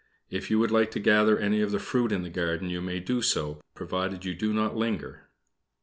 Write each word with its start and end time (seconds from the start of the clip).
If 0.31 0.49
you 0.49 0.57
would 0.57 0.71
like 0.71 0.89
to 0.93 0.99
gather 0.99 1.37
any 1.37 1.61
of 1.61 1.69
the 1.69 1.77
fruit 1.77 2.11
of 2.11 2.23
the 2.23 2.31
garden 2.31 2.71
you 2.71 2.81
may 2.81 2.99
do 2.99 3.21
so, 3.21 3.61
provided 3.75 4.25
you 4.25 4.33
do 4.33 4.51
not 4.51 4.75
linger." 4.75 5.27